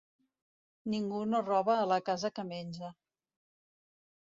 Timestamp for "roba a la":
1.51-2.01